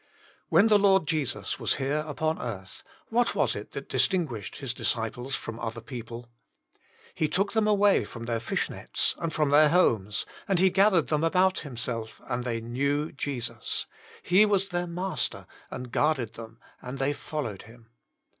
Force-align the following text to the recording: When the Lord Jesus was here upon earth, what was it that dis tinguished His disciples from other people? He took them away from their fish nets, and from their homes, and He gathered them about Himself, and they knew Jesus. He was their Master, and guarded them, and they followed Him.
When 0.49 0.65
the 0.65 0.79
Lord 0.79 1.05
Jesus 1.05 1.59
was 1.59 1.75
here 1.75 2.03
upon 2.07 2.41
earth, 2.41 2.81
what 3.09 3.35
was 3.35 3.55
it 3.55 3.73
that 3.73 3.87
dis 3.87 4.07
tinguished 4.07 4.55
His 4.55 4.73
disciples 4.73 5.35
from 5.35 5.59
other 5.59 5.79
people? 5.79 6.27
He 7.13 7.27
took 7.27 7.51
them 7.53 7.67
away 7.67 8.03
from 8.05 8.25
their 8.25 8.39
fish 8.39 8.67
nets, 8.67 9.13
and 9.19 9.31
from 9.31 9.51
their 9.51 9.69
homes, 9.69 10.25
and 10.47 10.57
He 10.57 10.71
gathered 10.71 11.09
them 11.09 11.23
about 11.23 11.59
Himself, 11.59 12.19
and 12.25 12.43
they 12.43 12.59
knew 12.59 13.11
Jesus. 13.11 13.85
He 14.23 14.43
was 14.43 14.69
their 14.69 14.87
Master, 14.87 15.45
and 15.69 15.91
guarded 15.91 16.33
them, 16.33 16.57
and 16.81 16.97
they 16.97 17.13
followed 17.13 17.61
Him. 17.61 17.91